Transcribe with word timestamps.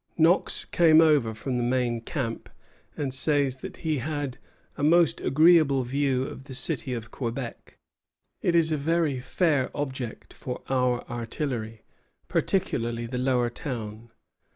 Knox 0.17 0.65
came 0.65 0.99
over 0.99 1.35
from 1.35 1.57
the 1.57 1.63
main 1.63 2.01
camp, 2.01 2.49
and 2.97 3.13
says 3.13 3.57
that 3.57 3.77
he 3.85 3.99
had 3.99 4.39
"a 4.75 4.81
most 4.81 5.21
agreeable 5.21 5.83
view 5.83 6.23
of 6.23 6.45
the 6.45 6.55
city 6.55 6.95
of 6.95 7.11
Quebec. 7.11 7.77
It 8.41 8.55
is 8.55 8.71
a 8.71 8.77
very 8.77 9.19
fair 9.19 9.69
object 9.77 10.33
for 10.33 10.63
our 10.67 11.03
artillery, 11.07 11.83
particularly 12.27 13.05
the 13.05 13.19
lower 13.19 13.51
town." 13.51 14.09